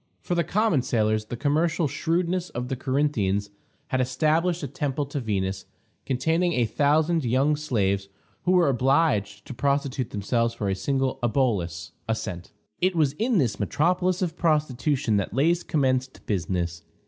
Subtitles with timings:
[0.19, 3.51] For the common sailors, the commercial shrewdness of the Corinthians
[3.89, 5.65] had established a temple to Venus,
[6.07, 8.09] containing a thousand young slaves,
[8.45, 12.51] who were obliged to prostitute themselves for a single obolus (a cent).
[12.79, 16.81] It was in this metropolis of prostitution that Lais commenced business.